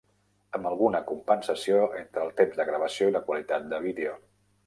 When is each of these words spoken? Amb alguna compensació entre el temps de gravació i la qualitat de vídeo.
Amb 0.59 0.67
alguna 0.69 1.01
compensació 1.09 1.83
entre 1.99 2.25
el 2.29 2.33
temps 2.41 2.59
de 2.61 2.67
gravació 2.71 3.09
i 3.09 3.15
la 3.17 3.23
qualitat 3.29 3.71
de 3.75 3.85
vídeo. 3.87 4.17